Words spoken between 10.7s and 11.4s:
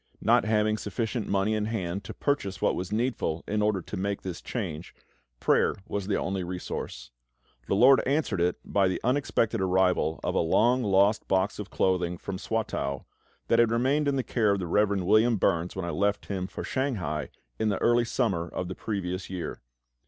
lost